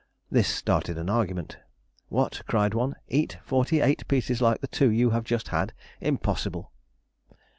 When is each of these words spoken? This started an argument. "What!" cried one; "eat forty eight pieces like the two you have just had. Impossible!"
This 0.31 0.47
started 0.47 0.97
an 0.97 1.11
argument. 1.11 1.57
"What!" 2.09 2.41
cried 2.47 2.73
one; 2.73 2.95
"eat 3.07 3.37
forty 3.43 3.81
eight 3.81 4.07
pieces 4.07 4.41
like 4.41 4.59
the 4.59 4.67
two 4.67 4.89
you 4.89 5.11
have 5.11 5.23
just 5.23 5.49
had. 5.49 5.73
Impossible!" 5.99 6.71